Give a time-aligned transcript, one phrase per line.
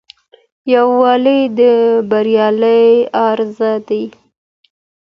[0.73, 1.59] يووالی د
[2.09, 2.47] بريا
[3.37, 3.57] راز
[3.87, 4.03] دی.